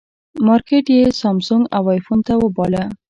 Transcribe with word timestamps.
مارکېټ 0.47 0.85
یې 0.97 1.01
سامسونګ 1.21 1.63
او 1.77 1.83
ایفون 1.93 2.19
ته 2.27 2.33
وبایله. 2.43 2.83